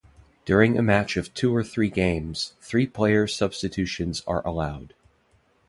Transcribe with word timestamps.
During 0.45 0.79
a 0.79 0.81
match 0.81 1.15
of 1.15 1.31
two 1.31 1.55
or 1.55 1.63
three 1.63 1.91
games, 1.91 2.53
three 2.59 2.87
player 2.87 3.27
substitutions 3.27 4.23
are 4.25 4.43
allowed. 4.47 4.95